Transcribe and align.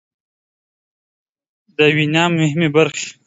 د 1.77 1.79
وينا 1.95 2.23
مهمې 2.37 2.69
برخې 2.75 3.07